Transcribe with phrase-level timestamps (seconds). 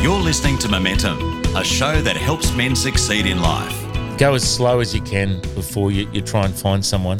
[0.00, 3.76] You're listening to Momentum, a show that helps men succeed in life.
[4.16, 7.18] Go as slow as you can before you, you try and find someone.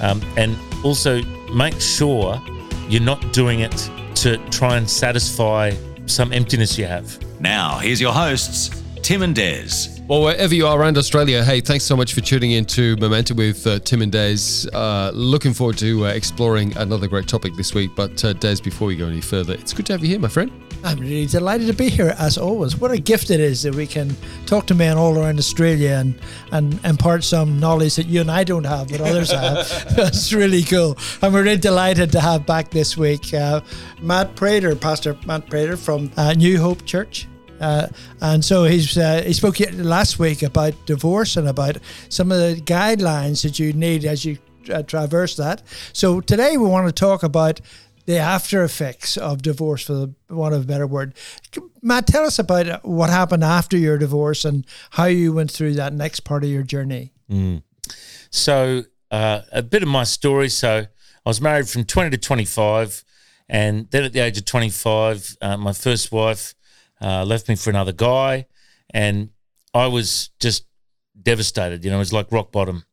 [0.00, 2.42] Um, and also make sure
[2.88, 5.72] you're not doing it to try and satisfy
[6.06, 7.16] some emptiness you have.
[7.40, 10.02] Now, here's your hosts, Tim and Des.
[10.08, 13.36] Well, wherever you are around Australia, hey, thanks so much for tuning in to Momentum
[13.36, 14.68] with uh, Tim and Des.
[14.72, 17.92] Uh, looking forward to uh, exploring another great topic this week.
[17.94, 20.28] But, uh, Des, before we go any further, it's good to have you here, my
[20.28, 20.65] friend.
[20.84, 22.76] I'm really delighted to be here as always.
[22.76, 26.20] What a gift it is that we can talk to men all around Australia and,
[26.52, 29.66] and impart some knowledge that you and I don't have, but others have.
[29.96, 30.96] That's really cool.
[31.22, 33.60] And we're really delighted to have back this week uh,
[34.00, 37.26] Matt Prater, Pastor Matt Prater from uh, New Hope Church.
[37.60, 37.88] Uh,
[38.20, 42.60] and so he's uh, he spoke last week about divorce and about some of the
[42.60, 44.38] guidelines that you need as you
[44.70, 45.62] uh, traverse that.
[45.92, 47.60] So today we want to talk about
[48.06, 51.14] the after effects of divorce, for want of a better word.
[51.82, 55.92] Matt, tell us about what happened after your divorce and how you went through that
[55.92, 57.12] next part of your journey.
[57.30, 57.62] Mm.
[58.30, 60.48] So, uh, a bit of my story.
[60.48, 60.86] So,
[61.26, 63.04] I was married from 20 to 25.
[63.48, 66.54] And then at the age of 25, uh, my first wife
[67.00, 68.46] uh, left me for another guy.
[68.90, 69.30] And
[69.74, 70.64] I was just
[71.20, 71.84] devastated.
[71.84, 72.84] You know, it was like rock bottom.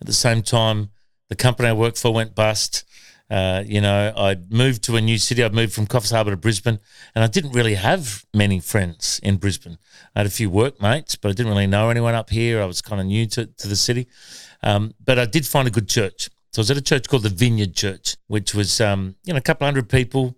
[0.00, 0.90] At the same time,
[1.28, 2.84] the company I worked for went bust.
[3.30, 5.42] Uh, you know, I'd moved to a new city.
[5.42, 6.78] I'd moved from Coffs Harbour to Brisbane,
[7.14, 9.78] and I didn't really have many friends in Brisbane.
[10.14, 12.60] I had a few workmates, but I didn't really know anyone up here.
[12.60, 14.06] I was kind of new to, to the city.
[14.62, 16.28] Um, but I did find a good church.
[16.52, 19.38] So I was at a church called the Vineyard Church, which was, um, you know,
[19.38, 20.36] a couple hundred people,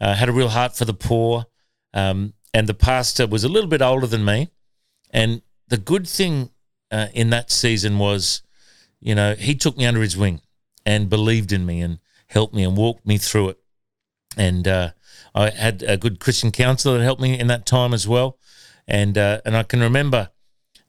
[0.00, 1.46] uh, had a real heart for the poor.
[1.94, 4.48] Um, and the pastor was a little bit older than me.
[5.10, 6.50] And the good thing
[6.90, 8.42] uh, in that season was,
[9.00, 10.40] you know, he took me under his wing
[10.84, 11.98] and believed in me and
[12.32, 13.58] helped me and walked me through it.
[14.36, 14.90] And uh,
[15.34, 18.38] I had a good Christian counselor that helped me in that time as well.
[18.88, 20.30] And uh, and I can remember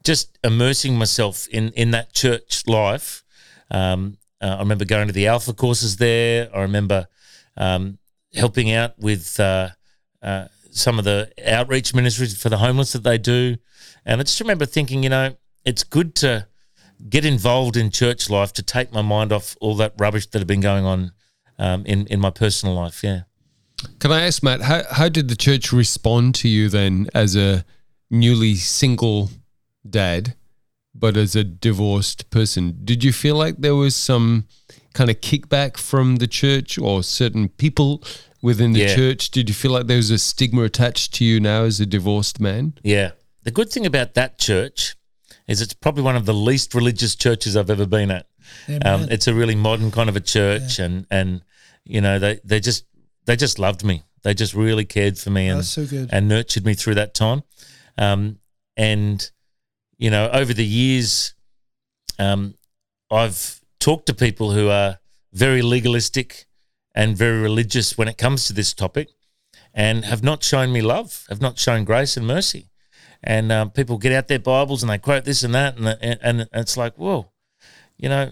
[0.04, 3.24] just immersing myself in in that church life.
[3.70, 6.50] Um, uh, I remember going to the Alpha courses there.
[6.54, 7.08] I remember
[7.56, 8.00] um,
[8.34, 9.70] helping out with uh,
[10.22, 13.58] uh, some of the outreach ministries for the homeless that they do.
[14.06, 16.48] And I just remember thinking, you know, it's good to
[17.10, 20.48] get involved in church life to take my mind off all that rubbish that had
[20.48, 21.12] been going on
[21.60, 23.04] um, in in my personal life.
[23.04, 23.22] Yeah.
[24.00, 27.66] Can I ask Matt how how did the church respond to you then as a
[28.10, 29.30] newly single
[29.88, 30.36] dad,
[30.94, 32.80] but as a divorced person?
[32.84, 34.48] Did you feel like there was some
[34.94, 38.04] kind of kickback from the church or certain people
[38.42, 38.96] within the yeah.
[38.96, 39.32] church?
[39.32, 42.40] Did you feel like there was a stigma attached to you now as a divorced
[42.40, 42.74] man?
[42.84, 43.12] Yeah.
[43.44, 44.96] The good thing about that church
[45.48, 48.28] is it's probably one of the least religious churches I've ever been at.
[48.84, 50.86] Um, it's a really modern kind of a church, yeah.
[50.86, 51.42] and and
[51.86, 52.86] you know they they just
[53.26, 54.04] they just loved me.
[54.24, 57.44] They just really cared for me and so and nurtured me through that time.
[57.98, 58.40] Um,
[58.78, 59.30] and
[59.98, 61.34] you know over the years,
[62.20, 62.56] um,
[63.12, 65.00] I've talked to people who are
[65.34, 66.46] very legalistic
[66.96, 69.10] and very religious when it comes to this topic,
[69.74, 72.70] and have not shown me love, have not shown grace and mercy.
[73.24, 76.22] And um, people get out their Bibles and they quote this and that, and and,
[76.22, 77.32] and it's like, whoa,
[77.98, 78.32] you know,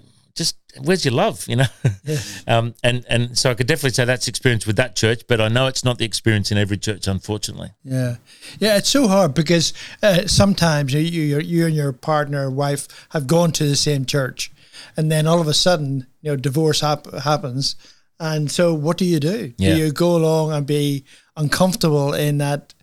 [0.79, 1.65] where's your love, you know?
[2.03, 2.17] Yeah.
[2.47, 5.47] um, and and so I could definitely say that's experience with that church, but I
[5.47, 7.71] know it's not the experience in every church, unfortunately.
[7.83, 8.17] Yeah,
[8.59, 12.87] yeah, it's so hard because uh, sometimes you, you you and your partner, or wife,
[13.09, 14.51] have gone to the same church,
[14.95, 17.75] and then all of a sudden, you know, divorce hap- happens,
[18.19, 19.53] and so what do you do?
[19.57, 19.75] Yeah.
[19.75, 21.05] Do you go along and be
[21.35, 22.73] uncomfortable in that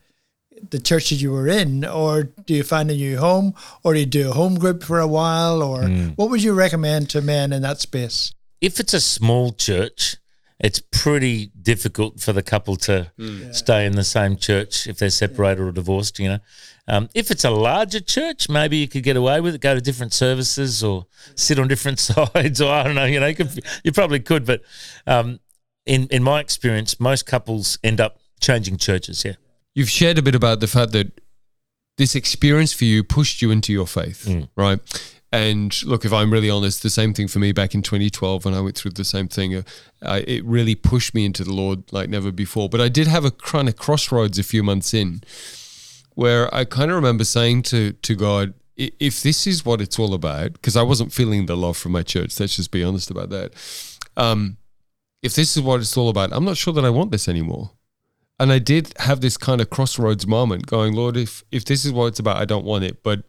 [0.71, 4.01] the church that you were in, or do you find a new home, or do
[4.01, 6.17] you do a home group for a while, or mm.
[6.17, 8.35] what would you recommend to men in that space?
[8.61, 10.17] If it's a small church,
[10.61, 13.55] it's pretty difficult for the couple to mm.
[13.55, 15.69] stay in the same church if they're separated yeah.
[15.69, 16.19] or divorced.
[16.19, 16.39] You know,
[16.89, 19.81] um, if it's a larger church, maybe you could get away with it, go to
[19.81, 23.05] different services or sit on different sides, or I don't know.
[23.05, 24.63] You know, you, could, you probably could, but
[25.07, 25.39] um,
[25.87, 29.25] in in my experience, most couples end up changing churches.
[29.25, 29.35] Yeah.
[29.79, 31.21] You've shared a bit about the fact that
[31.99, 34.49] this experience for you pushed you into your faith, mm.
[34.57, 34.81] right?
[35.31, 38.55] And look, if I'm really honest, the same thing for me back in 2012 when
[38.55, 39.55] I went through the same thing.
[39.55, 39.63] Uh,
[40.03, 42.69] I, it really pushed me into the Lord like never before.
[42.69, 45.21] But I did have a kind of crossroads a few months in
[46.17, 50.13] where I kind of remember saying to, to God, if this is what it's all
[50.13, 53.31] about, because I wasn't feeling the love from my church, let's just be honest about
[53.31, 53.53] that.
[54.17, 54.57] Um,
[55.23, 57.71] if this is what it's all about, I'm not sure that I want this anymore
[58.41, 61.93] and I did have this kind of crossroads moment going, Lord, if if this is
[61.93, 63.03] what it's about, I don't want it.
[63.03, 63.25] But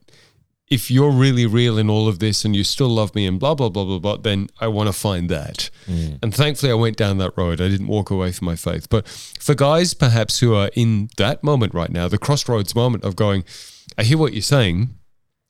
[0.70, 3.56] if you're really real in all of this and you still love me and blah
[3.56, 5.70] blah blah blah blah, then I want to find that.
[5.88, 6.20] Mm.
[6.22, 7.60] And thankfully, I went down that road.
[7.60, 8.88] I didn't walk away from my faith.
[8.90, 13.16] But for guys perhaps who are in that moment right now, the crossroads moment of
[13.16, 13.44] going,
[13.98, 14.90] I hear what you're saying,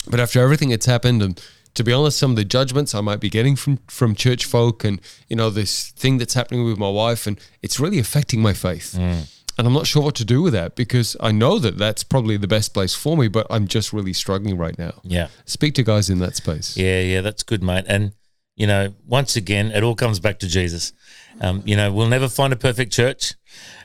[0.09, 1.41] but after everything that's happened and
[1.75, 4.83] to be honest, some of the judgments I might be getting from from church folk
[4.83, 8.53] and you know this thing that's happening with my wife and it's really affecting my
[8.53, 8.95] faith.
[8.97, 9.29] Mm.
[9.59, 12.37] And I'm not sure what to do with that because I know that that's probably
[12.37, 14.93] the best place for me, but I'm just really struggling right now.
[15.03, 15.27] Yeah.
[15.45, 16.77] Speak to guys in that space.
[16.77, 17.83] Yeah, yeah, that's good, mate.
[17.87, 18.13] And
[18.55, 20.93] you know, once again, it all comes back to Jesus.
[21.41, 23.33] Um, you know, we'll never find a perfect church,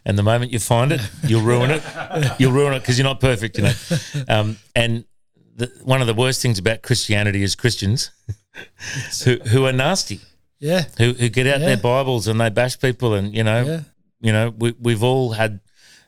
[0.05, 1.82] and the moment you find it, you'll ruin it.
[2.41, 3.56] You'll ruin it because you're not perfect.
[3.59, 3.75] You know,
[4.29, 5.05] um, and
[5.56, 8.11] the, one of the worst things about Christianity is Christians
[9.25, 10.20] who who are nasty,
[10.59, 10.85] Yeah.
[10.99, 11.67] who who get out Yeah.
[11.67, 13.81] their Bibles and they bash people, and you know, Yeah.
[14.25, 15.61] You know, we we've all had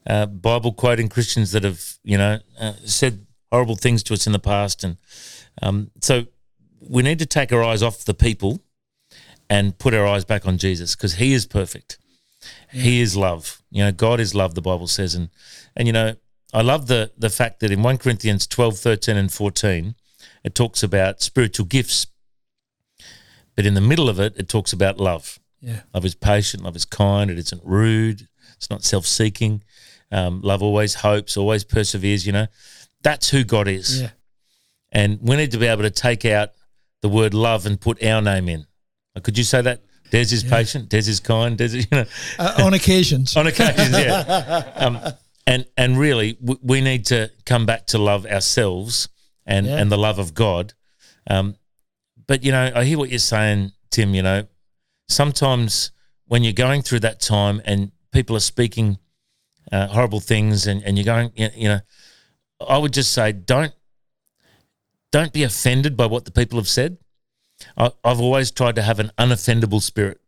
[0.06, 4.32] uh, Bible quoting Christians that have you know uh, said horrible things to us in
[4.32, 4.96] the past, and
[5.60, 6.24] um, so
[6.80, 8.62] we need to take our eyes off the people
[9.50, 11.98] and put our eyes back on Jesus because He is perfect.
[12.72, 13.62] He is love.
[13.70, 14.54] You know, God is love.
[14.54, 15.28] The Bible says, and
[15.76, 16.14] and you know,
[16.54, 19.94] I love the the fact that in one Corinthians 12, 13 and fourteen,
[20.42, 22.06] it talks about spiritual gifts,
[23.54, 25.38] but in the middle of it, it talks about love.
[25.60, 25.80] Yeah.
[25.94, 26.62] Love is patient.
[26.62, 27.30] Love is kind.
[27.30, 28.28] It isn't rude.
[28.56, 29.62] It's not self-seeking.
[30.12, 32.26] Um, love always hopes, always perseveres.
[32.26, 32.46] You know,
[33.02, 34.02] that's who God is.
[34.02, 34.10] Yeah.
[34.92, 36.50] And we need to be able to take out
[37.02, 38.66] the word love and put our name in.
[39.22, 39.82] Could you say that?
[40.10, 40.88] Des is patient.
[40.88, 41.58] Des is kind.
[41.58, 42.04] Des is, you know,
[42.38, 43.36] Uh, on occasions.
[43.36, 44.72] on occasions, yeah.
[44.76, 44.98] Um,
[45.46, 49.08] and and really, w- we need to come back to love ourselves
[49.44, 49.78] and Yeah.
[49.78, 50.74] and the love of God.
[51.28, 51.56] Um,
[52.28, 54.14] but you know, I hear what you're saying, Tim.
[54.14, 54.46] You know,
[55.08, 55.90] sometimes
[56.26, 58.98] when you're going through that time and people are speaking
[59.72, 61.80] uh, horrible things, and and you're going, you know,
[62.66, 63.72] I would just say, don't
[65.12, 66.98] don't be offended by what the people have said.
[67.76, 70.20] I, I've always tried to have an unoffendable spirit.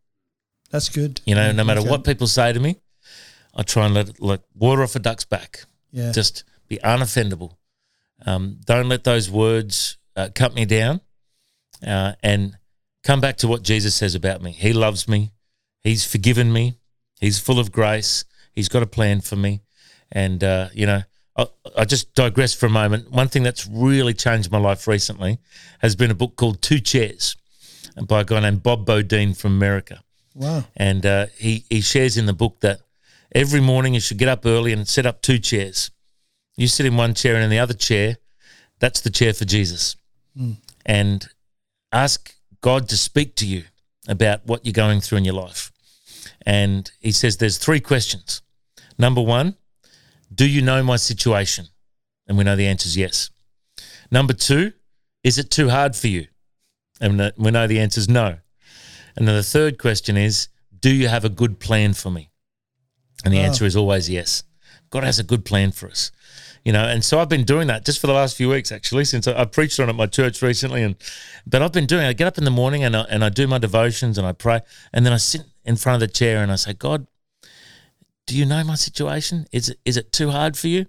[0.70, 1.20] That's good.
[1.24, 1.90] You know, no matter Okay.
[1.90, 2.76] what people say to me,
[3.54, 5.64] I try and let it like water off a duck's back.
[5.92, 6.12] Yeah.
[6.12, 7.52] Just be unoffendable.
[8.26, 11.00] Um, don't let those words uh, cut me down.
[11.86, 12.56] Uh, and
[13.04, 14.52] come back to what Jesus says about me.
[14.52, 15.32] He loves me.
[15.82, 16.78] He's forgiven me.
[17.20, 18.24] He's full of grace.
[18.54, 19.60] He's got a plan for me.
[20.12, 21.02] And, uh, you know,
[21.36, 21.46] I,
[21.76, 23.10] I just digress for a moment.
[23.10, 25.38] One thing that's really changed my life recently
[25.80, 27.36] has been a book called Two Chairs
[28.06, 30.02] by a guy named Bob Beaudine from America
[30.34, 30.64] Wow.
[30.76, 32.80] and uh, he he shares in the book that
[33.34, 35.90] every morning you should get up early and set up two chairs.
[36.56, 38.18] You sit in one chair and in the other chair,
[38.78, 39.96] that's the chair for Jesus,
[40.86, 41.28] and
[41.90, 43.64] ask God to speak to you
[44.06, 45.70] about what you're going through in your life.
[46.44, 48.43] And he says there's three questions.
[48.99, 49.56] Number one,
[50.34, 51.66] do you know my situation?
[52.26, 53.31] And we know the answer is yes.
[54.10, 54.72] Number two,
[55.22, 56.26] is it too hard for you?
[57.00, 58.38] And we know the answer is no.
[59.16, 62.31] And then the third question is, do you have a good plan for me?
[63.25, 63.44] And the Wow.
[63.44, 64.43] answer is always yes.
[64.90, 66.10] God has a good plan for us.
[66.64, 69.05] You know, and so I've been doing that just for the last few weeks, actually,
[69.05, 70.82] since I, I preached on it at my church recently.
[70.82, 70.96] And
[71.46, 72.05] but I've been doing.
[72.05, 74.32] I get up in the morning and I, and I do my devotions and I
[74.32, 74.60] pray,
[74.93, 77.06] and then I sit in front of the chair and I say, God,
[78.26, 79.46] do you know my situation?
[79.52, 80.87] Is it is it too hard for you?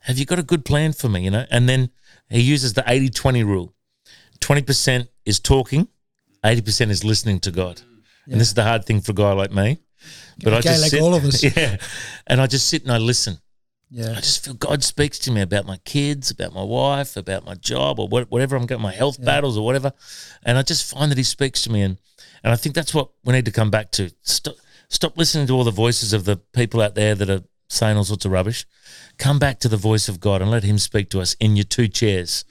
[0.00, 1.24] Have you got a good plan for me?
[1.24, 1.90] You know, and then
[2.28, 3.74] he uses the 80-20 rule.
[4.40, 5.88] Twenty percent is talking,
[6.44, 7.80] eighty percent is listening to God.
[8.26, 9.78] And this is the hard thing for a guy like me.
[10.42, 11.42] But A I just like sit, all of us.
[11.56, 11.76] yeah,
[12.26, 13.38] and I just sit and I listen.
[13.96, 14.10] Yeah.
[14.10, 17.54] I just feel God speaks to me about my kids, about my wife, about my
[17.54, 19.92] job, or what, whatever I'm going, my health battles or whatever,
[20.44, 21.98] and I just find that He speaks to me, and
[22.42, 24.10] and I think that's what we need to come back to.
[24.22, 24.56] Stop,
[24.88, 28.02] stop listening to all the voices of the people out there that are saying all
[28.02, 28.66] sorts of rubbish.
[29.16, 31.64] Come back to the voice of God and let Him speak to us in your
[31.64, 32.44] two chairs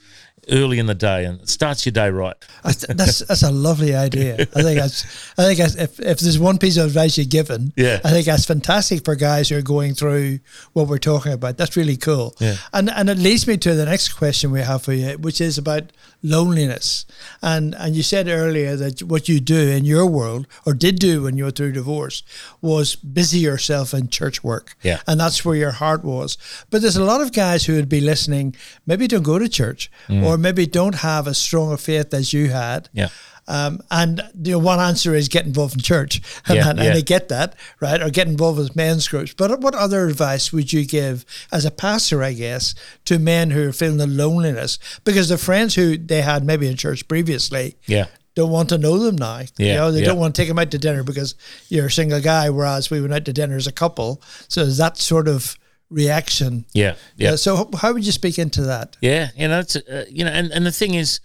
[0.50, 2.34] early in the day, and it starts your day right.
[2.62, 4.34] That's, that's a lovely idea.
[4.56, 5.04] I think that's
[5.38, 8.00] I think that's, if if there's one piece of advice you're given, Yeah.
[8.04, 10.40] I think that's fantastic for guys who are going through
[10.72, 11.56] what we're talking about.
[11.56, 12.34] That's really cool.
[12.40, 12.56] Yeah.
[12.72, 15.58] And and it leads me to the next question we have for you, which is
[15.58, 15.92] about
[16.24, 17.04] loneliness.
[17.42, 21.22] And and you said earlier that what you do in your world or did do
[21.22, 22.22] when you were through divorce
[22.60, 24.74] was busy yourself in church work.
[24.82, 25.00] Yeah.
[25.06, 26.38] And that's where your heart was.
[26.70, 29.90] But there's a lot of guys who would be listening, maybe don't go to church
[30.08, 30.24] mm.
[30.24, 32.88] or maybe don't have as strong a faith as you had.
[32.92, 33.10] Yeah.
[33.46, 36.92] Um, and you know, one answer is get involved in church, and, Yeah, and, yeah.
[36.94, 39.34] they get that right, or get involved with men's groups.
[39.34, 42.74] But what other advice would you give as a pastor, I guess,
[43.04, 46.76] to men who are feeling the loneliness because the friends who they had maybe in
[46.76, 48.06] church previously, Yeah.
[48.34, 49.40] don't want to know them now.
[49.40, 50.06] you Yeah, know, they yeah.
[50.06, 51.34] don't want to take them out to dinner because
[51.68, 54.20] you're a single guy, whereas we went out to dinner as a couple.
[54.48, 55.56] So is that sort of
[55.90, 56.64] reaction.
[56.72, 57.32] Yeah, yeah.
[57.32, 58.96] Uh, so how would you speak into that?
[59.00, 61.20] Yeah, you know, it's uh, you know, and, and the thing is,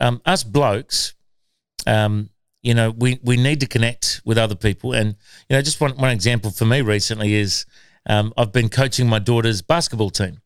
[0.00, 1.14] um, us blokes,
[1.86, 2.30] um,
[2.62, 5.16] you know, we we need to connect with other people, and
[5.48, 7.66] you know, just one one example for me recently is
[8.06, 10.38] um, I've been coaching my daughter's basketball team.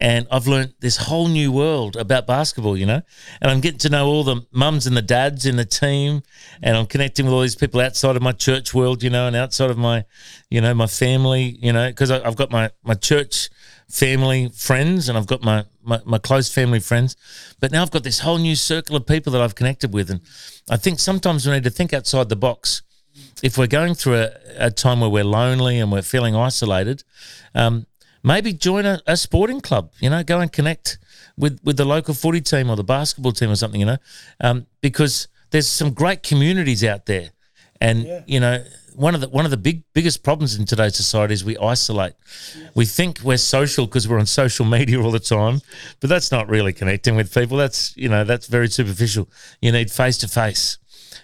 [0.00, 3.02] And I've learned this whole new world about basketball, you know,
[3.40, 6.22] and I'm getting to know all the mums and the dads in the team,
[6.62, 9.34] and I'm connecting with all these people outside of my church world, you know, and
[9.34, 10.04] outside of my,
[10.50, 13.48] you know, my family, you know, because I've got my my church
[13.88, 17.16] family friends and I've got my, my my close family friends,
[17.60, 20.20] but now I've got this whole new circle of people that I've connected with, and
[20.70, 22.82] I think sometimes we need to think outside the box.
[23.42, 27.02] If we're going through a, a time where we're lonely and we're feeling isolated,
[27.54, 27.86] um,
[28.22, 29.90] maybe join a, a sporting club.
[30.00, 30.98] You know, go and connect
[31.36, 33.80] with with the local footy team or the basketball team or something.
[33.80, 33.98] You know,
[34.40, 37.30] um, because there's some great communities out there,
[37.80, 38.62] and you know.
[38.98, 42.14] One of the one of the big biggest problems in today's society is we isolate.
[42.74, 45.60] We think we're social because we're on social media all the time,
[46.00, 47.56] but that's not really connecting with people.
[47.58, 49.28] That's you know that's very superficial.
[49.62, 50.78] You need face to face.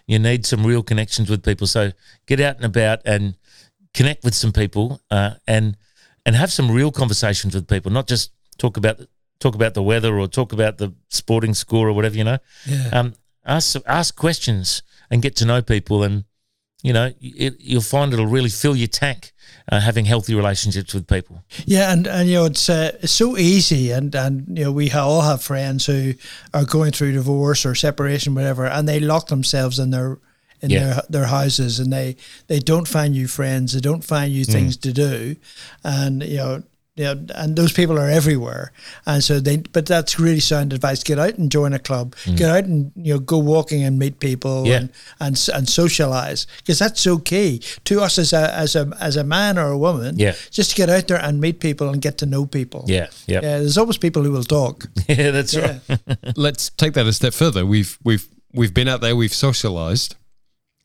[0.06, 1.66] You need some real connections with people.
[1.66, 1.90] So
[2.26, 3.34] get out and about and
[3.92, 5.76] connect with some people uh, and
[6.24, 9.00] and have some real conversations with people, not just talk about
[9.40, 12.16] talk about the weather or talk about the sporting score or whatever.
[12.16, 12.90] You know, Yeah.
[12.92, 13.14] um,
[13.44, 16.24] ask ask questions and get to know people, and
[16.84, 19.32] you know it, you'll find it'll really fill your tank
[19.72, 21.36] uh, having healthy relationships with people.
[21.66, 24.90] Yeah, and, and you know it's uh, it's so easy, and and you know we
[24.92, 26.12] all have friends who
[26.52, 30.18] are going through divorce or separation, whatever, and they lock themselves in their
[30.62, 30.80] in Yeah.
[30.84, 34.36] their their houses, and they they don't find new friends, they don't find Mm.
[34.36, 35.36] new things to do,
[35.82, 36.62] and you know.
[36.96, 38.70] You know, and those people are everywhere,
[39.04, 39.56] and so they.
[39.56, 41.02] But that's really sound advice.
[41.02, 42.14] Get out and join a club.
[42.36, 44.66] Get out and you know go walking and meet people Mm.
[44.68, 44.76] Yeah.
[44.76, 49.16] and and and socialize because that's so key to us as a as a as
[49.16, 50.20] a man or a woman.
[50.20, 50.34] Yeah.
[50.52, 52.84] just to get out there and meet people and get to know people.
[52.86, 54.86] Yeah, yeah, Yeah, there's always people who will talk.
[55.08, 55.32] yeah.
[55.32, 55.78] that's Yeah.
[55.88, 56.18] right.
[56.36, 57.66] Let's take that a step further.
[57.66, 60.14] We've we've we've been out there, we've socialized,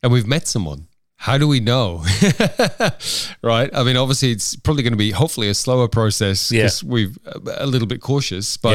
[0.02, 0.88] and we've met someone.
[1.22, 2.02] How do we know?
[3.42, 3.68] right?
[3.74, 6.62] I mean, obviously, it's probably going to be hopefully a slower process Yeah.
[6.62, 7.18] because we've
[7.58, 8.56] a little bit cautious.
[8.56, 8.70] But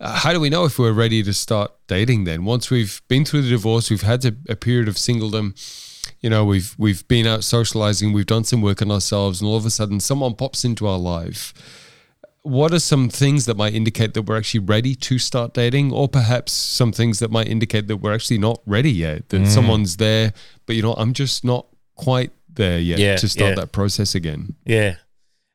[0.00, 0.04] Yeah.
[0.06, 2.24] uh, how do we know if we're ready to start dating?
[2.24, 5.54] Then once we've been through the divorce, we've had a, a period of singledom.
[6.20, 9.56] You know, we've we've been out socializing, we've done some work on ourselves, and all
[9.56, 11.54] of a sudden, someone pops into our life
[12.42, 16.08] what are some things that might indicate that we're actually ready to start dating or
[16.08, 20.32] perhaps some things that might indicate that we're actually not ready yet that someone's there
[20.64, 21.66] but you know i'm just not
[21.96, 23.54] quite there yet Yeah, to start yeah.
[23.56, 24.96] that process again Yeah.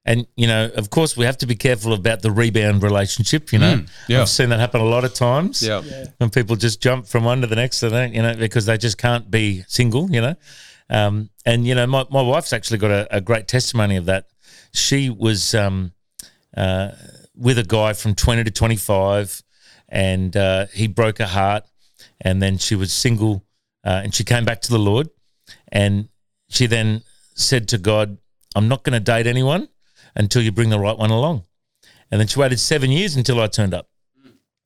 [0.03, 3.59] And, you know, of course, we have to be careful about the rebound relationship, you
[3.59, 3.77] know.
[3.77, 4.21] Mm, yeah.
[4.21, 5.61] I've seen that happen a lot of times.
[5.61, 5.83] yeah
[6.17, 8.65] When people just jump from one to the next, to the next, you know, because
[8.65, 10.35] they just can't be single, you know.
[10.89, 14.27] Um, and, you know, my, my wife's actually got a, a great testimony of that.
[14.73, 15.91] She was um,
[16.57, 16.93] uh,
[17.35, 19.43] with a guy from 20 to 25,
[19.89, 21.65] and uh, he broke her heart.
[22.19, 23.45] And then she was single,
[23.83, 25.09] uh, and she came back to the Lord.
[25.71, 26.09] And
[26.51, 27.03] she then
[27.33, 28.17] said to God,
[28.55, 29.69] I'm not going to date anyone
[30.15, 31.45] until you bring the right one along.
[32.11, 33.87] And then she waited seven years until I turned up.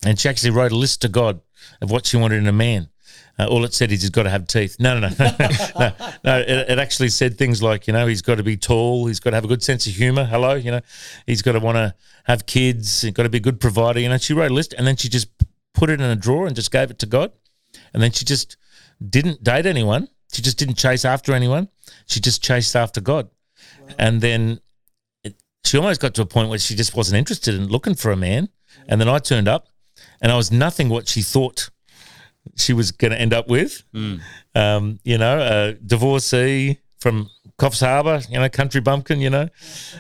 [0.04, 1.42] And she actually wrote a list to God
[1.82, 2.90] of what she wanted in a man.
[3.38, 4.78] Uh, all it said is he's got to have teeth.
[4.80, 5.32] No, no, no,
[5.80, 5.92] no,
[6.24, 6.40] no.
[6.40, 9.32] It, it actually said things like, you know, he's got to be tall, he's got
[9.32, 10.26] to have a good sense of humor.
[10.26, 10.82] Hello, you know,
[11.28, 11.94] he's got to want to
[12.26, 14.00] have kids, he's got to be a good provider.
[14.00, 15.28] You know, she wrote a list and then she just
[15.74, 17.32] put it in a drawer and just gave it to God.
[17.94, 18.58] And then she just
[19.08, 20.08] didn't date anyone.
[20.32, 21.70] She just didn't chase after anyone.
[22.08, 23.30] She just chased after God.
[23.98, 24.60] And then
[25.24, 28.12] it, she almost got to a point where she just wasn't interested in looking for
[28.12, 28.50] a man.
[28.88, 29.68] And then I turned up
[30.22, 31.70] and I was nothing what she thought
[32.56, 33.84] she was going to end up with.
[34.56, 39.50] Um, you know, a divorcee from Coffs Harbour, you know, country bumpkin, you know.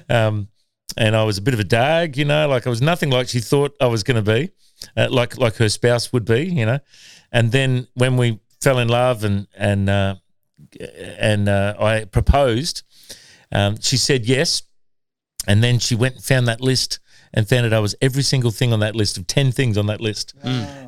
[0.10, 0.50] Um,
[0.98, 3.28] and I was a bit of a dag, you know, like I was nothing like
[3.28, 4.52] she thought I was going to be,
[4.96, 6.80] uh, like like her spouse would be, you know.
[7.32, 10.16] And then when we fell in love and and uh,
[11.20, 12.82] and uh, I proposed,
[13.52, 14.64] um, she said yes.
[15.48, 17.00] And then she went and found that list
[17.32, 19.86] and found out I was every single thing on that list of 10 things on
[19.86, 20.34] that list.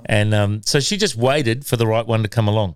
[0.06, 2.76] And um, so she just waited for the right one to come along.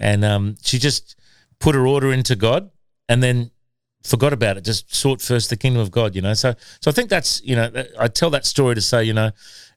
[0.00, 1.16] And um, she just
[1.58, 2.70] put her order into God
[3.10, 3.50] and then
[4.02, 6.32] forgot about it, just sought first the kingdom of God, you know.
[6.32, 9.32] So, so I think that's, you know, I tell that story to say, you know,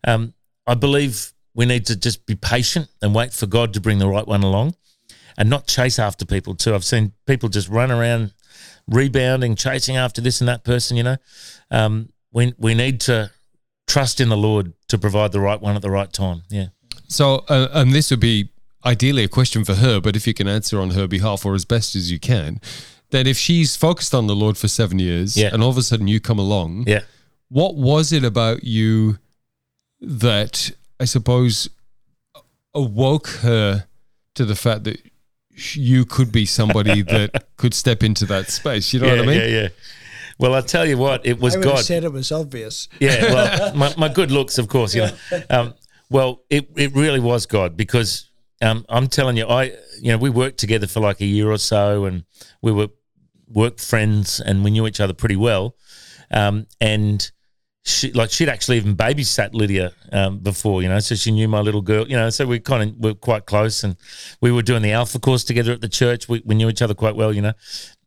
[0.08, 0.34] um,
[0.66, 4.08] I believe we need to just be patient and wait for God to bring the
[4.08, 4.76] right one along
[5.38, 6.74] and not chase after people too.
[6.76, 8.34] I've seen people just run around
[8.88, 11.18] rebounding, chasing after this and that person, you know.
[11.70, 13.32] Um, we, we need to
[13.88, 16.44] trust in the Lord to provide the right one at the right time.
[16.50, 16.68] Yeah.
[17.08, 18.50] so uh, and this would be
[18.86, 21.66] ideally a question for her but if you can answer on her behalf or as
[21.66, 22.60] best as you can
[23.12, 25.50] that if she's focused on the lord for seven years Yeah.
[25.54, 27.02] and all of a sudden you come along Yeah.
[27.50, 29.20] what was it about you
[30.00, 31.68] that I suppose
[32.76, 33.88] awoke her
[34.36, 35.02] to the fact that
[35.74, 38.94] you could be somebody that could step into that space?
[38.94, 39.40] You know yeah, what I mean?
[39.40, 39.68] Yeah, yeah.
[40.38, 41.78] Well, I tell you what, it was I God.
[41.78, 42.88] have said it was obvious.
[43.00, 45.44] Yeah, well, my, my good looks, of course, you know.
[45.50, 45.74] Um,
[46.12, 48.30] well, it, it really was God because
[48.62, 51.58] um, I'm telling you, I you know we worked together for like a year or
[51.58, 52.26] so, and
[52.62, 52.90] we were
[53.48, 55.76] work friends, and we knew each other pretty well.
[56.30, 57.32] Um, and
[57.84, 61.62] she like she'd actually even babysat Lydia um, before, you know, so she knew my
[61.62, 62.30] little girl, you know.
[62.30, 63.96] So we kind of were quite close, and
[64.40, 66.30] we were doing the Alpha course together at the church.
[66.30, 67.54] We, we knew each other quite well, you know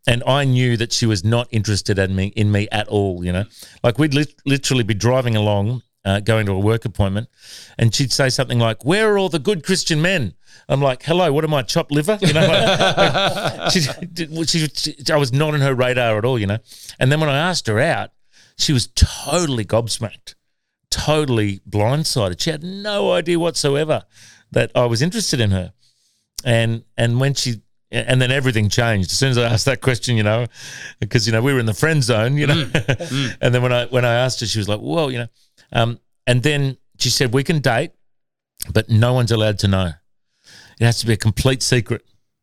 [0.06, 3.24] and I knew that she was not interested in me in me at all.
[3.24, 3.44] You know,
[3.82, 7.28] like we'd li- literally be driving along, uh, going to a work appointment,
[7.78, 10.34] and she'd say something like, "Where are all the good Christian men?"
[10.68, 15.16] I'm like, "Hello, what am I, chopped liver?" You know, like, she, she, she, I
[15.16, 16.38] was not on her radar at all.
[16.38, 16.58] You know,
[17.00, 18.10] and then when I asked her out,
[18.56, 20.34] she was totally gobsmacked,
[20.90, 22.40] totally blindsided.
[22.40, 24.04] She had no idea whatsoever
[24.52, 25.72] that I was interested in her,
[26.44, 30.16] and and when she and then everything changed as soon as I asked that question,
[30.16, 30.46] you know,
[31.00, 32.64] because you know we were in the friend zone, you know.
[32.64, 33.36] Mm.
[33.40, 35.28] and then when I when I asked her, she was like, "Well, you know,"
[35.72, 37.92] um, and then she said, "We can date,
[38.72, 39.92] but no one's allowed to know.
[40.80, 42.02] It has to be a complete secret."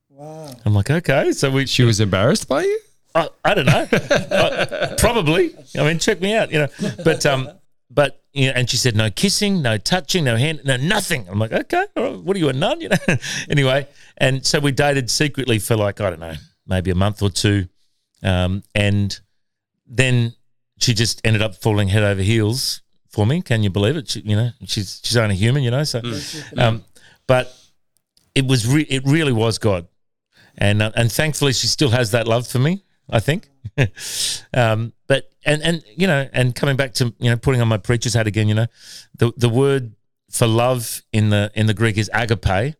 [0.09, 0.53] Wow.
[0.65, 1.65] I'm like, okay, so we.
[1.65, 2.79] She was embarrassed by you.
[3.13, 3.87] I, I don't know.
[3.91, 5.55] I, probably.
[5.77, 6.67] I mean, check me out, you know.
[7.03, 7.49] But um,
[7.89, 11.27] but you know, and she said no kissing, no touching, no hand, no nothing.
[11.29, 12.81] I'm like, okay, what are you a nun?
[12.81, 12.97] You know.
[13.49, 13.87] anyway,
[14.17, 17.67] and so we dated secretly for like I don't know, maybe a month or two,
[18.23, 19.19] um, and
[19.85, 20.33] then
[20.79, 23.41] she just ended up falling head over heels for me.
[23.41, 24.09] Can you believe it?
[24.09, 25.83] She, you know, she's she's only human, you know.
[25.83, 26.59] So, mm.
[26.59, 26.85] um,
[27.27, 27.53] but
[28.33, 29.87] it was re- it really was God,
[30.57, 32.83] and uh, and thankfully she still has that love for me.
[33.11, 33.49] I think.
[34.53, 37.77] um, but and and you know, and coming back to you know putting on my
[37.77, 38.67] preacher's hat again, you know,
[39.17, 39.93] the the word
[40.29, 42.75] for love in the in the Greek is agape,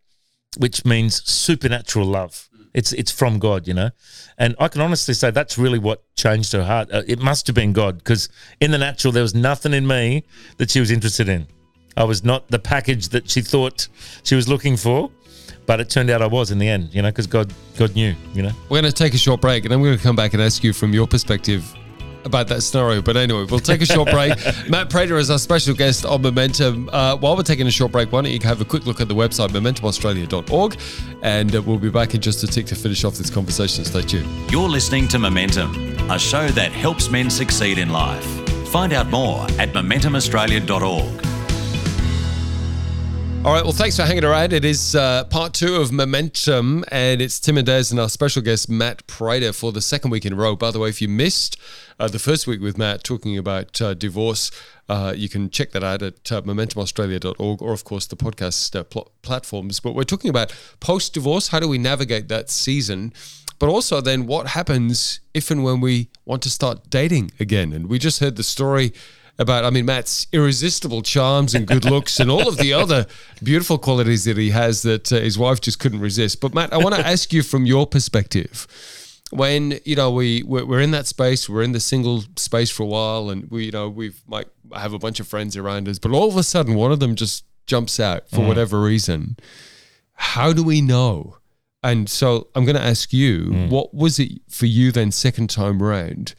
[0.58, 2.50] which means supernatural love.
[2.74, 3.90] It's it's from God, you know,
[4.38, 6.90] and I can honestly say that's really what changed her heart.
[6.92, 8.30] Uh, it must have been God because
[8.62, 10.24] in the natural there was nothing in me
[10.58, 11.48] that she was interested in.
[11.98, 13.90] I was not the package that she thought
[14.24, 15.12] she was looking for
[15.66, 18.16] but it turned out I was in the end, you know, because God, God knew,
[18.34, 18.52] you know.
[18.70, 20.64] We're going to take a short break, and I'm going to come back and ask
[20.64, 21.76] you from your perspective
[22.26, 23.02] about that scenario.
[23.02, 24.34] But anyway, we'll take a short break.
[24.70, 26.90] Matt Prater is our special guest on Momentum.
[26.92, 29.08] Uh, while we're taking a short break, why don't you have a quick look at
[29.08, 30.78] the website, momentumaustralia.org,
[31.24, 33.86] and uh, we'll be back in just a tick to finish off this conversation.
[33.86, 34.52] Stay tuned.
[34.52, 35.76] You're listening to Momentum,
[36.10, 38.26] a show that helps men succeed in life.
[38.70, 41.31] Find out more at momentumaustralia.org.
[43.44, 43.64] All right.
[43.64, 44.54] Well, thanks for hanging around.
[44.54, 48.44] It is uh, part two of Momentum, and it's Tim and Des and our special
[48.44, 50.56] guest, Matt Prater, for the second week in a row.
[50.56, 51.58] By the way, if you missed
[52.00, 54.52] uh, the first week with Matt talking about uh, divorce,
[54.90, 58.84] uh, you can check that out at uh, momentumaustralia.org or, of course, the podcast uh,
[58.84, 59.80] pl- platforms.
[59.80, 61.48] But we're talking about post divorce.
[61.48, 63.12] How do we navigate that season?
[63.58, 67.74] But also, then, what happens if and when we want to start dating again?
[67.74, 68.94] And we just heard the story
[69.42, 73.08] about, I mean, Matt's irresistible charms and good looks and all of the other
[73.44, 76.40] beautiful qualities that he has that uh, his wife just couldn't resist.
[76.40, 78.68] But Matt, I want to ask you from your perspective,
[79.32, 82.86] when you know we we're in that space, we're in the single space for a
[82.86, 86.12] while, and we you know we've might have a bunch of friends around us, but
[86.12, 88.48] all of a sudden one of them just jumps out for mm.
[88.48, 89.38] whatever reason.
[90.14, 91.38] How do we know?
[91.84, 93.70] And so I'm going to ask you, mm.
[93.70, 96.36] what was it for you then, second time round?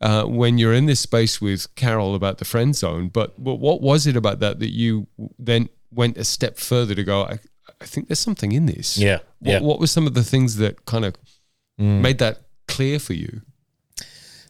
[0.00, 3.08] Uh, when you're in this space with Carol about the friend zone.
[3.08, 5.06] But, but what was it about that that you
[5.38, 7.24] then went a step further to go?
[7.24, 7.38] I,
[7.80, 8.98] I think there's something in this.
[8.98, 9.18] Yeah.
[9.40, 9.60] What, yeah.
[9.60, 11.14] what were some of the things that kind of
[11.80, 12.00] mm.
[12.00, 13.42] made that clear for you?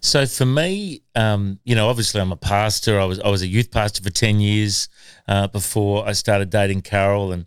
[0.03, 2.99] So for me, um, you know, obviously I'm a pastor.
[2.99, 4.89] I was I was a youth pastor for ten years
[5.29, 7.47] uh, before I started dating Carol, and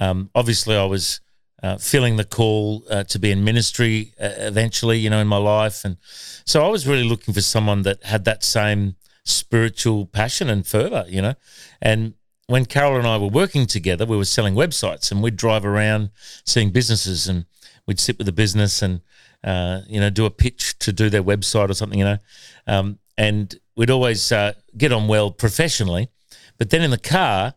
[0.00, 1.20] um, obviously I was
[1.62, 5.36] uh, feeling the call uh, to be in ministry uh, eventually, you know, in my
[5.36, 5.84] life.
[5.84, 5.96] And
[6.44, 11.04] so I was really looking for someone that had that same spiritual passion and fervor,
[11.08, 11.34] you know.
[11.82, 12.14] And
[12.46, 16.10] when Carol and I were working together, we were selling websites and we'd drive around
[16.44, 17.44] seeing businesses and
[17.86, 19.00] we'd sit with the business and,
[19.44, 22.18] uh, you know, do a pitch to do their website or something, you know.
[22.66, 26.08] Um, and we'd always uh, get on well professionally.
[26.56, 27.54] But then in the car,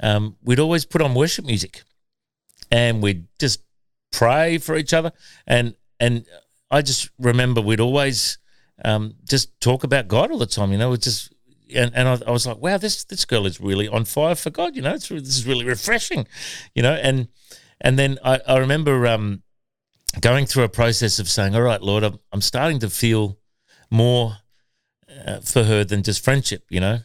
[0.00, 1.82] um, we'd always put on worship music
[2.70, 3.62] and we'd just
[4.12, 5.12] pray for each other.
[5.46, 6.26] And and
[6.70, 8.38] I just remember we'd always
[8.84, 10.72] um, just talk about God all the time.
[10.72, 11.32] You know, it's just
[11.74, 14.50] and, and I, I, was like, wow, this this girl is really on fire for
[14.50, 14.76] God.
[14.76, 16.26] You know, it's this is really refreshing.
[16.74, 17.28] You know, and
[17.80, 19.42] and then I, I remember um,
[20.20, 23.38] going through a process of saying, all right, Lord, I'm, I'm starting to feel
[23.90, 24.38] more
[25.26, 27.00] uh, for her than just friendship, you know.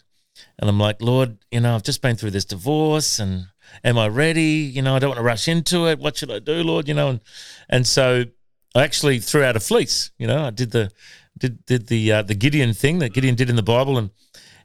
[0.60, 3.48] And I'm like, Lord, you know, I've just been through this divorce, and
[3.84, 4.72] am I ready?
[4.74, 6.00] You know, I don't want to rush into it.
[6.00, 6.88] What should I do, Lord?
[6.88, 7.20] You know, and
[7.70, 8.26] and so
[8.76, 10.12] I actually threw out a fleece.
[10.18, 10.92] You know, I did the
[11.38, 14.10] did did the uh, the Gideon thing that Gideon did in the Bible, and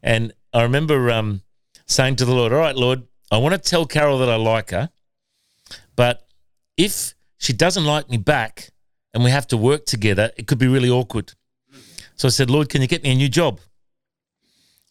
[0.02, 1.42] and I remember um,
[1.86, 4.70] saying to the Lord, "All right, Lord, I want to tell Carol that I like
[4.70, 4.90] her,
[5.96, 6.26] but
[6.76, 8.70] if she doesn't like me back
[9.14, 11.34] and we have to work together, it could be really awkward."
[12.16, 13.60] So I said, "Lord, can you get me a new job?"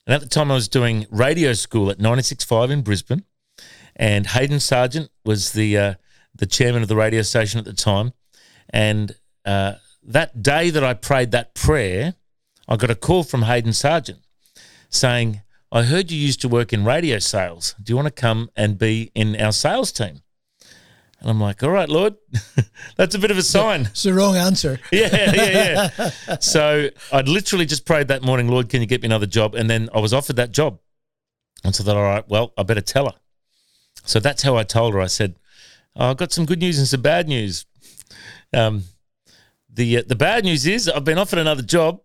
[0.08, 3.26] And at the time, I was doing radio school at 96.5 in Brisbane,
[3.98, 5.94] and Hayden Sargent was the uh,
[6.34, 8.14] the chairman of the radio station at the time,
[8.70, 12.16] and uh, that day that I prayed that prayer,
[12.68, 14.20] I got a call from Hayden Sargent
[14.90, 17.76] saying, I heard you used to work in radio sales.
[17.82, 20.22] Do you want to come and be in our sales team?
[21.20, 22.16] And I'm like, all right, Lord,
[22.96, 23.82] that's a bit of a sign.
[23.82, 24.80] It's the wrong answer.
[24.92, 26.38] yeah, yeah, yeah.
[26.40, 29.56] so I'd literally just prayed that morning, Lord, can you get me another job?
[29.56, 30.80] And then I was offered that job.
[31.64, 33.16] And so I thought, all right, well, I better tell her.
[34.08, 35.02] So that's how I told her.
[35.02, 35.36] I said,
[35.96, 37.66] oh, I've got some good news and some bad news.
[38.54, 38.84] Um,
[39.70, 42.02] the uh, the bad news is I've been offered another job,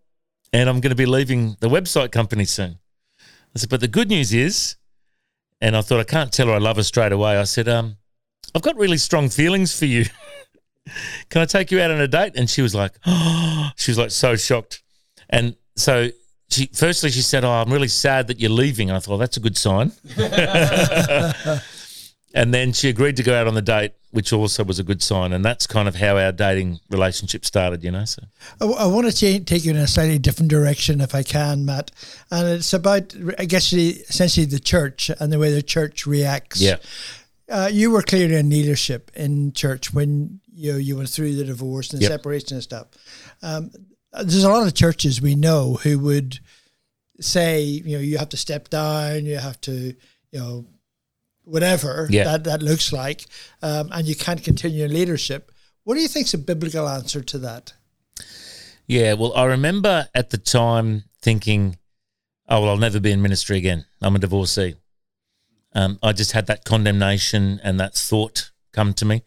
[0.51, 2.77] and I'm going to be leaving the website company soon.
[3.55, 4.75] I said, but the good news is,
[5.61, 7.37] and I thought I can't tell her I love her straight away.
[7.37, 7.97] I said, um,
[8.53, 10.05] I've got really strong feelings for you.
[11.29, 12.33] Can I take you out on a date?
[12.35, 14.83] And she was like, oh, she was like so shocked.
[15.29, 16.09] And so
[16.49, 18.89] she, firstly, she said, Oh, I'm really sad that you're leaving.
[18.89, 19.91] And I thought, that's a good sign.
[22.33, 25.01] and then she agreed to go out on the date, which also was a good
[25.01, 25.33] sign.
[25.33, 28.05] And that's kind of how our dating relationship started, you know.
[28.05, 28.23] So
[28.61, 31.91] I, I want to take you in a slightly different direction, if I can, Matt.
[32.31, 36.59] And it's about, I guess, the, essentially the church and the way the church reacts.
[36.61, 36.77] yeah,
[37.49, 41.43] Uh, you were clearly in leadership in church when you know, you went through the
[41.45, 42.11] divorce and Yep.
[42.11, 42.87] separation and stuff.
[43.41, 43.71] Um,
[44.13, 46.39] there's a lot of churches we know who would
[47.19, 49.95] say, you know, you have to step down, you have to,
[50.31, 50.65] you know,
[51.43, 52.23] whatever Yeah.
[52.25, 53.25] that, that looks like,
[53.61, 55.51] um, and you can't continue in leadership.
[55.83, 57.73] What do you think is a biblical answer to that?
[58.87, 61.77] Yeah, well, I remember at the time thinking,
[62.49, 63.85] oh, well, I'll never be in ministry again.
[64.01, 64.75] I'm a divorcee.
[65.73, 69.23] Um, I just had that condemnation and that thought come to me.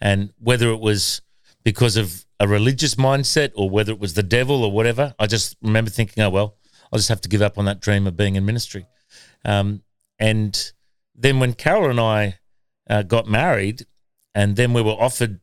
[0.00, 1.20] And whether it was
[1.64, 5.56] because of a religious mindset or whether it was the devil or whatever, I just
[5.60, 6.56] remember thinking, oh, well,
[6.92, 8.86] I'll just have to give up on that dream of being in ministry.
[9.44, 9.82] Um,
[10.18, 10.72] and
[11.20, 12.38] then when Carol and I
[12.88, 13.86] uh, got married,
[14.34, 15.40] and then we were offered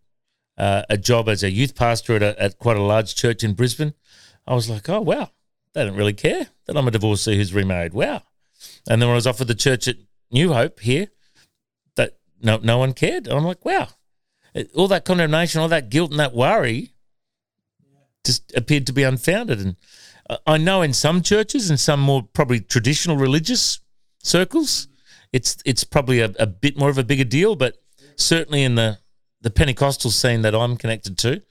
[0.57, 3.53] uh, a job as a youth pastor at, a, at quite a large church in
[3.53, 3.93] Brisbane,
[4.47, 5.29] I was like, oh, wow,
[5.73, 7.93] they don't really care that I'm a divorcee who's remarried.
[7.93, 8.23] Wow.
[8.89, 9.97] And then when I was offered the church at
[10.31, 11.09] New Hope here,
[11.95, 13.27] that no, no one cared.
[13.27, 13.89] And I'm like, wow,
[14.75, 16.93] all that condemnation, all that guilt and that worry
[18.25, 19.59] just appeared to be unfounded.
[19.59, 19.75] And
[20.45, 23.79] I- know in some churches and some more probably traditional religious
[24.23, 24.87] circles,
[25.33, 27.77] it's it's probably a, a bit more of a bigger deal, but
[28.15, 28.99] certainly in the
[29.41, 31.41] the Pentecostal scene that I'm connected to,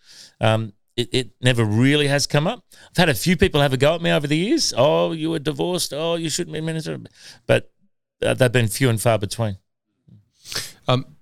[0.41, 2.65] um, it, it never really has come up.
[2.91, 4.75] I've had a few people have a go at me over the years.
[4.77, 5.93] Oh, you were divorced.
[5.95, 6.99] Oh, you shouldn't be a minister.
[7.47, 7.71] But
[8.23, 9.59] uh, they've been few and far between.
[10.89, 11.17] Um,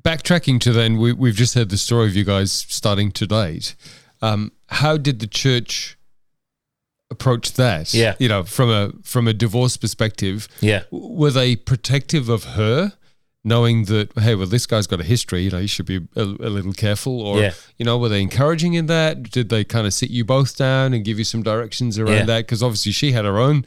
[0.00, 3.74] backtracking to then, we, we've just heard the story of you guys starting to date.
[4.20, 5.96] Um, how did the church
[7.12, 7.92] approach that?
[7.94, 8.14] Yeah.
[8.18, 10.82] you know, from a from a divorce perspective, Yeah.
[10.90, 12.92] were they protective of her,
[13.44, 15.42] knowing that hey, well, this guy's got a history.
[15.44, 17.20] You know, you should be a, a little careful.
[17.20, 17.52] Or Yeah.
[17.78, 19.30] you know, were they encouraging in that?
[19.30, 22.24] Did they kind of sit you both down and give you some directions around Yeah.
[22.32, 22.40] that?
[22.46, 23.64] Because obviously she had her own.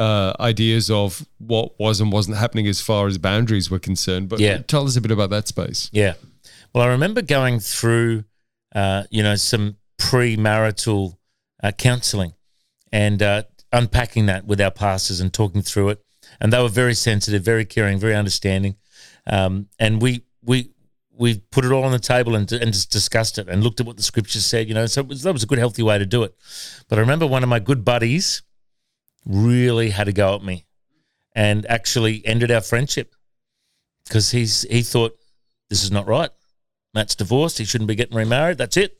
[0.00, 4.38] Uh, ideas of what was and wasn't happening as far as boundaries were concerned, but
[4.38, 4.58] Yeah.
[4.58, 5.90] tell us a bit about that space.
[5.92, 6.14] Yeah.
[6.72, 8.22] Well, I remember going through,
[8.76, 11.16] uh, you know, some premarital
[11.62, 12.34] uh, counselling
[12.92, 16.04] and uh, unpacking that with our pastors and talking through it.
[16.40, 18.76] And they were very sensitive, very caring, very understanding.
[19.26, 20.70] Um, and we we
[21.18, 23.86] we put it all on the table and, and just discussed it and looked at
[23.86, 24.68] what the scriptures said.
[24.68, 26.34] You know, so was, that was a good, healthy way to do it.
[26.88, 28.42] But I remember one of my good buddies
[29.26, 30.64] really had a go at me
[31.34, 33.14] and actually ended our friendship
[34.04, 35.16] because he's he thought
[35.68, 36.30] this is not right.
[36.94, 37.58] Matt's divorced.
[37.58, 38.58] He shouldn't be getting remarried.
[38.58, 38.97] That's it.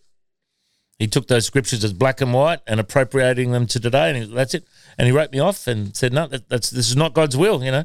[0.98, 4.34] He took those scriptures as black and white and appropriating them to today, and he,
[4.34, 4.66] that's it.
[4.98, 7.62] And he wrote me off and said, "No, that, that's this is not God's will,"
[7.62, 7.84] you know.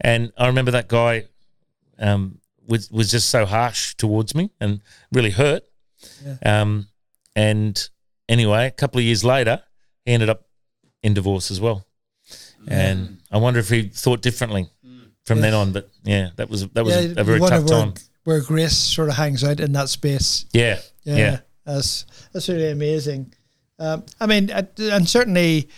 [0.00, 1.24] And I remember that guy
[1.98, 4.80] um, was was just so harsh towards me and
[5.12, 5.64] really hurt.
[6.44, 6.86] Um,
[7.36, 7.88] and
[8.28, 9.62] anyway, a couple of years later,
[10.04, 10.46] he ended up
[11.02, 11.86] in divorce as well.
[12.66, 14.68] And I wonder if he thought differently
[15.24, 15.72] from then on.
[15.72, 17.94] But yeah, that was that was a very tough where, time.
[18.24, 20.46] where grace sort of hangs out in that space.
[20.52, 23.32] Yeah, Yeah, yeah, that's that's really amazing.
[23.78, 25.68] Um, I mean, uh, and certainly,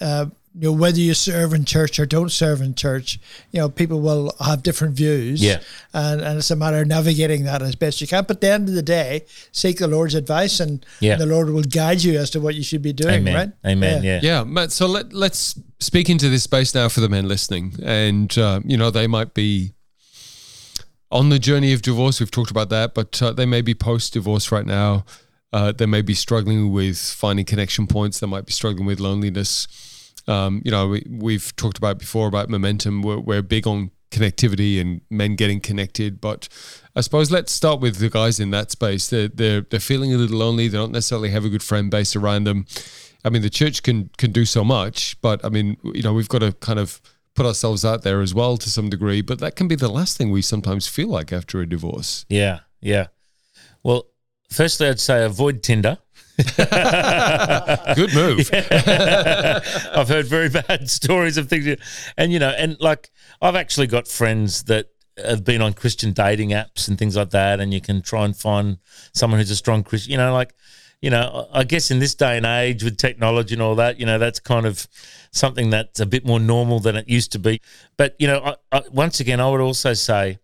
[0.00, 3.20] uh, you know whether you serve in church or don't serve in church,
[3.52, 5.40] you know people will have different views.
[5.42, 5.60] Yeah.
[5.94, 8.24] and and it's a matter of navigating that as best you can.
[8.24, 11.12] But at the end of the day, seek the Lord's advice, and, Yeah.
[11.12, 13.14] and the Lord will guide you as to what you should be doing.
[13.28, 13.34] Amen.
[13.34, 13.70] Right?
[13.70, 14.02] Amen.
[14.02, 14.20] Yeah.
[14.22, 14.72] Yeah, Matt.
[14.72, 18.76] So let let's speak into this space now for the men listening, and uh, you
[18.76, 19.74] know they might be
[21.10, 22.20] on the journey of divorce.
[22.20, 25.04] We've talked about that, but uh, they may be post divorce right now.
[25.52, 28.20] Uh, they may be struggling with finding connection points.
[28.20, 30.12] They might be struggling with loneliness.
[30.26, 33.02] Um, you know, we, we've talked about before about momentum.
[33.02, 36.48] We're, we're big on connectivity and men getting connected, but
[36.94, 39.08] I suppose let's start with the guys in that space.
[39.08, 40.68] They're they're they're feeling a little lonely.
[40.68, 42.66] They don't necessarily have a good friend base around them.
[43.24, 46.28] I mean, the church can can do so much, but I mean, you know, we've
[46.28, 47.00] got to kind of
[47.34, 49.20] put ourselves out there as well to some degree.
[49.20, 52.26] But that can be the last thing we sometimes feel like after a divorce.
[52.28, 53.08] Yeah, yeah.
[53.82, 54.06] Well,
[54.50, 55.98] firstly, I'd say avoid Tinder.
[56.56, 58.50] Good move.
[58.52, 61.76] I've heard very bad stories of things,
[62.16, 63.10] and you know, and like
[63.42, 64.86] I've actually got friends that
[65.16, 68.36] have been on Christian dating apps and things like that, and you can try and
[68.36, 68.78] find
[69.14, 70.12] someone who's a strong Christian.
[70.12, 70.54] You know, like
[71.00, 74.06] you know, I guess in this day and age with technology and all that, you
[74.06, 74.86] know, that's kind of
[75.30, 77.60] something that's a bit more normal than it used to be.
[77.96, 78.40] But you know,
[78.72, 80.38] I, I, once again, I would also say.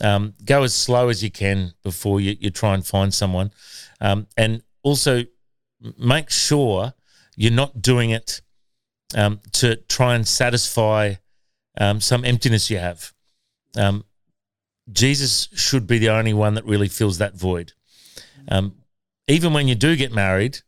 [0.00, 3.50] Um, go as slow as you can before you, you try and find someone.
[4.00, 5.24] Um, and also
[5.98, 6.94] make sure
[7.36, 8.40] you're not doing it
[9.14, 11.14] um, to try and satisfy
[11.78, 13.12] um, some emptiness you have.
[13.76, 14.04] Um,
[14.90, 17.72] Jesus should be the only one that really fills that void.
[18.48, 18.74] Um,
[19.28, 20.58] even when you do get married,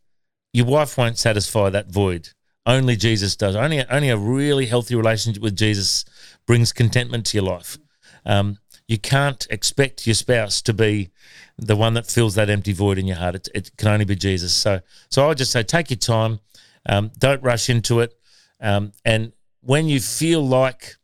[0.53, 2.29] your wife won't satisfy that void.
[2.65, 3.55] Only Jesus does.
[3.55, 6.05] Only only a really healthy relationship with Jesus
[6.45, 7.77] brings contentment to your life.
[8.25, 11.11] Um, you can't expect your spouse to be
[11.57, 13.35] the one that fills that empty void in your heart.
[13.35, 14.53] It, it can only be Jesus.
[14.53, 16.39] So, so I would just say, take your time.
[16.87, 18.13] Um, don't rush into it.
[18.59, 20.95] Um, and when you feel like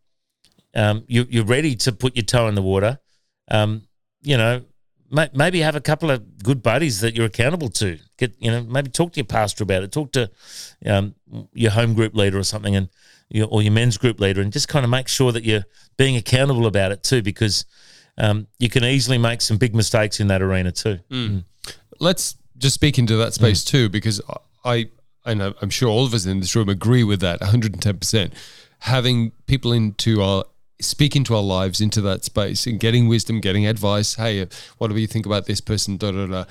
[0.76, 3.00] um, you, you're ready to put your toe in the water,
[3.50, 3.84] um,
[4.22, 4.63] you know,
[5.10, 7.98] maybe have a couple of good buddies that you're accountable to.
[8.17, 9.91] Get, you know, maybe talk to your pastor about it.
[9.91, 10.30] Talk to
[10.86, 11.15] um,
[11.54, 12.89] your home group leader or something, and
[13.30, 15.65] your, or your men's group leader, and just kind of make sure that you're
[15.98, 17.65] being accountable about it too, because
[18.17, 21.00] um, you can easily make some big mistakes in that arena too.
[22.00, 24.22] Let's just speak into that space too, because
[24.65, 24.89] I,
[25.26, 27.98] I know I'm sure all of us in this room agree with that 110.
[27.98, 28.34] percent
[28.80, 30.43] Having people into our
[30.80, 34.16] speak into our lives into that space and getting wisdom, getting advice.
[34.16, 34.46] Hey,
[34.78, 35.98] what do you think about this person?
[35.98, 36.46] Da da da.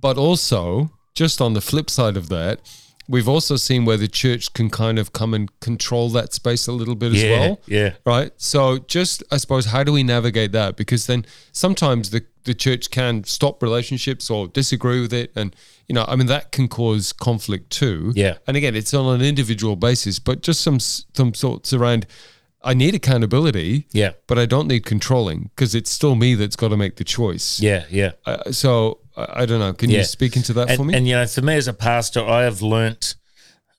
[0.00, 2.60] But also, just on the flip side of that,
[3.08, 6.72] we've also seen where the church can kind of come and control that space a
[6.72, 7.60] little bit as Yeah, well.
[7.66, 7.92] yeah.
[8.06, 8.32] Right.
[8.36, 10.76] So just I suppose how do we navigate that?
[10.76, 15.54] Because then sometimes the the church can stop relationships or disagree with it and
[15.88, 18.12] you know, I mean that can cause conflict too.
[18.14, 18.38] Yeah.
[18.46, 22.06] And again, it's on an individual basis, but just some some thoughts around
[22.62, 23.86] I need accountability.
[23.92, 24.12] Yeah.
[24.26, 27.58] But I don't need controlling because it's still me that's got to make the choice.
[27.60, 28.12] Yeah, yeah.
[28.26, 29.72] Uh, so I, I don't know.
[29.72, 29.98] Can Yeah.
[29.98, 30.94] you speak into that and, for me?
[30.94, 33.14] And you know, for me as a pastor, I have learnt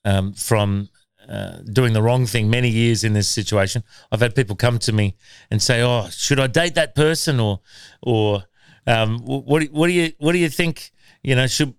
[0.04, 0.90] um, from
[1.30, 3.84] uh, doing the wrong thing many years in this situation.
[4.12, 5.16] I've had people come to me
[5.52, 7.62] and say, "Oh, should I date that person?" or,
[8.02, 8.44] or
[8.88, 9.64] um, what?
[9.66, 10.92] What do you What do you think?
[11.24, 11.76] You know, should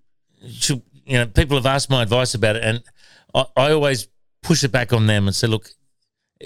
[0.49, 1.27] should you know?
[1.27, 2.83] People have asked my advice about it, and
[3.35, 4.07] I, I always
[4.43, 5.69] push it back on them and say, "Look,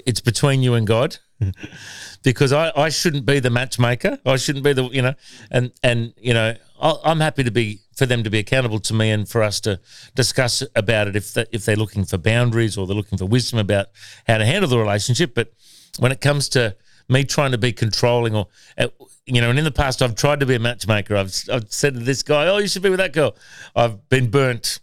[0.05, 1.17] it's between you and God."
[2.23, 4.19] because I, I shouldn't be the matchmaker.
[4.25, 5.13] I shouldn't be the you know,
[5.51, 8.93] and and you know, I'll, I'm happy to be for them to be accountable to
[8.93, 9.79] me and for us to
[10.15, 13.59] discuss about it if they, if they're looking for boundaries or they're looking for wisdom
[13.59, 13.87] about
[14.27, 15.33] how to handle the relationship.
[15.33, 15.53] But
[15.99, 16.75] when it comes to
[17.09, 18.87] me trying to be controlling or uh,
[19.25, 21.15] you know, and in the past I've tried to be a matchmaker.
[21.15, 23.35] I've I've said to this guy, "Oh, you should be with that girl."
[23.75, 24.79] I've been burnt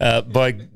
[0.00, 0.68] uh, by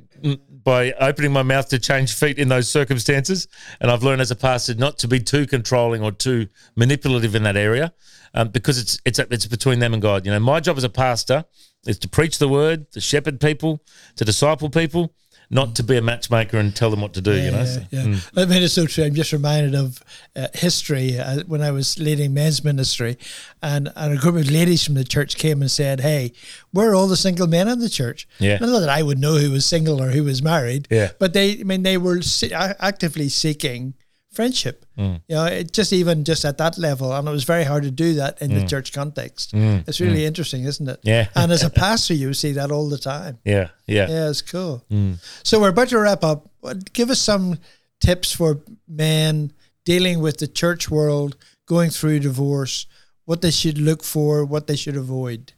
[0.64, 3.48] by opening my mouth to change feet in those circumstances.
[3.80, 7.42] And I've learned as a pastor not to be too controlling or too manipulative in
[7.42, 7.92] that area,
[8.35, 10.24] um, because it's it's it's between them and God.
[10.24, 11.44] You know, my job as a pastor
[11.87, 13.82] is to preach the word, to shepherd people,
[14.16, 15.14] to disciple people,
[15.55, 17.33] not to be a matchmaker and tell them what to do.
[17.35, 18.19] you know, Yeah, So- yeah.
[18.37, 19.05] I mean, it's so true.
[19.05, 20.03] I'm just reminded of
[20.35, 23.19] uh, history uh, when I was leading men's ministry,
[23.62, 26.33] and, and a group of ladies from the church came and said, "Hey,
[26.73, 28.57] we're all the single men in the church." Yeah.
[28.59, 30.88] Not that I would know who was single or who was married.
[30.91, 31.11] Yeah.
[31.19, 33.93] But they, I mean, they were se- actively seeking
[34.33, 34.85] friendship.
[34.99, 35.21] Mm.
[35.29, 37.90] You know, it just even just at that level, and it was very hard to
[37.90, 39.53] do that in the church context.
[39.55, 41.01] It's really interesting, isn't it?
[41.03, 41.05] Mm.
[41.05, 41.29] Yeah.
[41.35, 43.38] And as a pastor, you see that all the time.
[43.45, 44.09] yeah, yeah.
[44.09, 44.85] Yeah, it's cool.
[44.90, 45.18] Mm.
[45.45, 46.51] So we're about to wrap up.
[46.92, 47.59] Give us some
[48.01, 49.53] tips for men
[49.85, 52.87] dealing with the church world, going through divorce,
[53.25, 55.53] what they should look for, what they should avoid.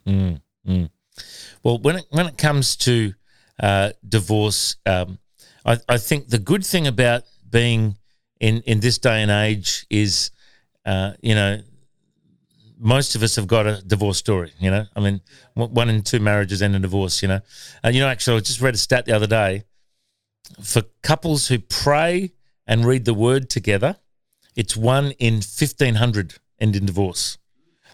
[1.63, 3.15] Well, when it when it comes to
[3.61, 5.19] uh, divorce, um,
[5.65, 7.97] I, I think the good thing about being
[8.41, 10.31] in in this day and age is,
[10.85, 11.61] uh, you know,
[12.79, 14.53] most of us have got a divorce story.
[14.59, 15.21] You know, I mean,
[15.55, 17.23] one in two marriages end in divorce.
[17.23, 17.41] You know,
[17.83, 19.65] and you know, actually, I just read a stat the other day
[20.63, 22.33] for couples who pray
[22.67, 23.97] and read the Word together.
[24.57, 27.39] It's one in fifteen hundred end in divorce.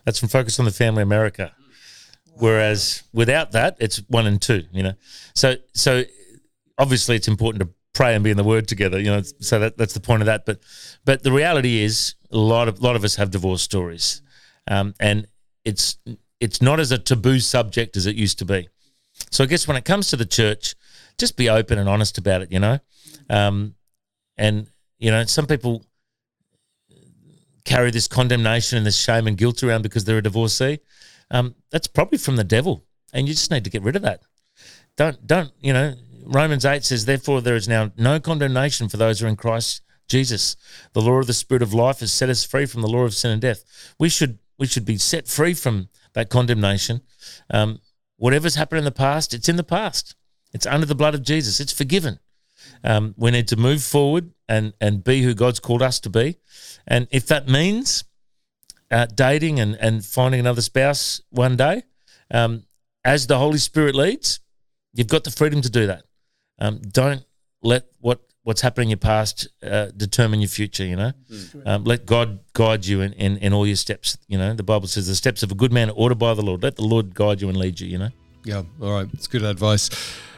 [0.04, 1.54] That's from Focus on the Family America.
[2.34, 4.64] Whereas without that, it's one in two.
[4.72, 4.92] You know,
[5.34, 6.04] so so
[6.78, 8.98] obviously it's important to pray and be in the Word together.
[8.98, 10.46] You know, so that, that's the point of that.
[10.46, 10.60] But
[11.04, 14.22] but the reality is, a lot of lot of us have divorce stories,
[14.68, 15.26] um, and
[15.64, 15.98] it's
[16.40, 18.68] it's not as a taboo subject as it used to be.
[19.30, 20.74] So I guess when it comes to the church,
[21.18, 22.52] just be open and honest about it.
[22.52, 22.78] You know,
[23.28, 23.74] um,
[24.36, 24.66] and
[24.98, 25.84] you know some people
[27.64, 30.80] carry this condemnation and this shame and guilt around because they're a divorcee.
[31.30, 34.22] Um, that's probably from the devil, and you just need to get rid of that.
[34.96, 39.20] Don't don't you know Romans 8 says, Therefore, there is now no condemnation for those
[39.20, 40.56] who are in Christ Jesus.
[40.92, 43.14] The law of the Spirit of life has set us free from the law of
[43.14, 43.94] sin and death.
[43.98, 47.00] We should we should be set free from that condemnation.
[47.48, 47.80] Um,
[48.16, 50.14] whatever's happened in the past, it's in the past.
[50.52, 51.60] It's under the blood of Jesus.
[51.60, 52.18] It's forgiven.
[52.84, 56.36] Um, we need to move forward and and be who God's called us to be.
[56.86, 58.04] And if that means
[58.90, 61.84] uh, dating and, and finding another spouse one day,
[62.30, 62.64] um,
[63.04, 64.40] as the Holy Spirit leads,
[64.92, 66.02] you've got the freedom to do that.
[66.60, 67.24] Um, don't
[67.62, 70.84] let what what's happened in your past uh, determine your future.
[70.84, 71.66] You know, mm.
[71.66, 74.16] um, let God guide you in, in, in all your steps.
[74.28, 76.42] You know, the Bible says the steps of a good man are ordered by the
[76.42, 76.62] Lord.
[76.62, 77.88] Let the Lord guide you and lead you.
[77.88, 78.10] You know.
[78.44, 78.62] Yeah.
[78.80, 79.08] All right.
[79.12, 79.90] It's good advice.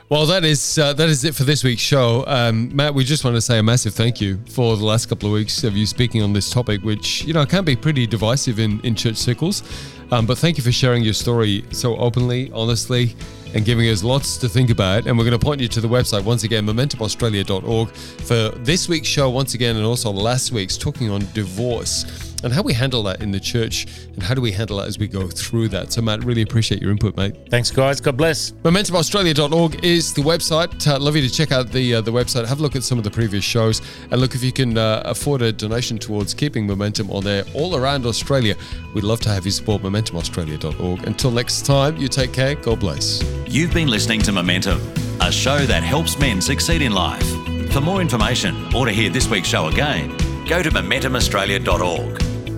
[0.09, 2.25] Well, that is uh, that is it for this week's show.
[2.27, 5.29] Um, Matt, we just want to say a massive thank you for the last couple
[5.29, 8.59] of weeks of you speaking on this topic, which you know can be pretty divisive
[8.59, 9.63] in in church circles.
[10.11, 13.17] Um, but thank you for sharing your story so openly, honestly,
[13.55, 15.07] and giving us lots to think about.
[15.07, 19.09] And we're going to point you to the website once again, momentumaustralia.org, for this week's
[19.09, 23.23] show once again, and also last week's talking on divorce and how we handle that
[23.23, 25.93] in the church and how do we handle that as we go through that.
[25.93, 27.35] So, Matt, really appreciate your input, mate.
[27.51, 28.01] Thanks, guys.
[28.01, 28.53] God bless.
[28.63, 30.87] MomentumAustralia.org is the website.
[30.87, 32.47] Uh, love you to check out the uh, the website.
[32.47, 35.03] Have a look at some of the previous shows and look if you can uh,
[35.05, 38.55] afford a donation towards keeping momentum on there all around Australia.
[38.95, 41.07] We'd love to have you support MomentumAustralia.org.
[41.07, 42.55] Until next time, you take care.
[42.55, 43.23] God bless.
[43.47, 44.81] You've been listening to Momentum,
[45.21, 47.27] a show that helps men succeed in life.
[47.73, 50.11] For more information or to hear this week's show again,
[50.47, 52.32] go to MomentumAustralia.org.